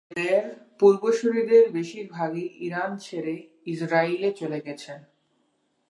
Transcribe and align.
এদের 0.11 0.43
পূর্বসূরীদের 0.79 1.63
বেশির 1.71 2.05
ভাগই 2.11 2.47
ইরান 2.59 2.91
ছেড়ে 2.97 3.35
ইসরায়েলে 3.65 4.29
চলে 4.31 4.59
গেছেন। 4.61 4.99